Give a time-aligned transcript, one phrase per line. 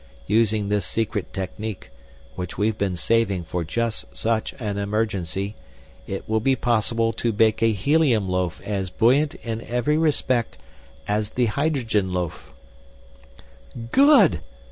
[0.25, 1.91] Using this secret technique,
[2.35, 5.55] which we've been saving for just such an emergency,
[6.07, 10.57] it will be possible to bake a helium loaf as buoyant in every respect
[11.07, 12.51] as the hydrogen loaf."
[13.91, 14.39] "Good!"